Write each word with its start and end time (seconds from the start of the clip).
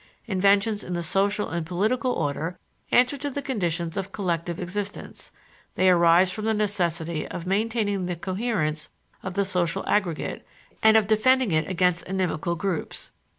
Inventions 0.25 0.83
in 0.83 0.93
the 0.93 1.03
social 1.03 1.49
and 1.49 1.63
political 1.63 2.11
order 2.13 2.57
answer 2.91 3.17
to 3.19 3.29
the 3.29 3.43
conditions 3.43 3.95
of 3.95 4.11
collective 4.11 4.59
existence; 4.59 5.29
they 5.75 5.91
arise 5.91 6.31
from 6.31 6.45
the 6.45 6.55
necessity 6.55 7.27
of 7.27 7.45
maintaining 7.45 8.07
the 8.07 8.15
coherence 8.15 8.89
of 9.21 9.35
the 9.35 9.45
social 9.45 9.87
aggregate 9.87 10.43
and 10.81 10.97
of 10.97 11.05
defending 11.05 11.51
it 11.51 11.67
against 11.67 12.07
inimical 12.07 12.55
groups. 12.55 13.11